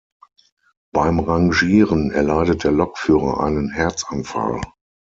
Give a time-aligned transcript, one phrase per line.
[0.91, 4.59] Beim Rangieren erleidet der Lokführer einen Herzanfall.